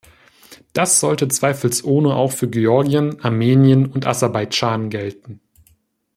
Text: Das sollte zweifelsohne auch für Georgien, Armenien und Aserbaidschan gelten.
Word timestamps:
Das 0.73 0.99
sollte 0.99 1.27
zweifelsohne 1.27 2.15
auch 2.15 2.31
für 2.31 2.49
Georgien, 2.49 3.23
Armenien 3.23 3.85
und 3.85 4.07
Aserbaidschan 4.07 4.89
gelten. 4.89 5.41